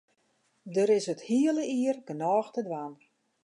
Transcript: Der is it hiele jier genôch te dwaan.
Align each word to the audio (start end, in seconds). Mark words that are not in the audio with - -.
Der 0.73 0.89
is 0.97 1.07
it 1.13 1.25
hiele 1.27 1.63
jier 1.73 1.97
genôch 2.07 2.49
te 2.53 2.61
dwaan. 2.67 2.93